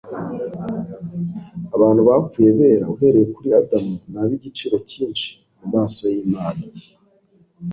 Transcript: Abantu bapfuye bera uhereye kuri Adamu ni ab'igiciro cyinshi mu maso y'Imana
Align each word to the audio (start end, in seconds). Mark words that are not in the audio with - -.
Abantu 1.75 2.01
bapfuye 2.07 2.49
bera 2.59 2.85
uhereye 2.93 3.27
kuri 3.35 3.49
Adamu 3.61 3.95
ni 4.09 4.17
ab'igiciro 4.21 4.75
cyinshi 4.89 5.27
mu 5.57 5.65
maso 5.73 6.01
y'Imana 6.13 6.63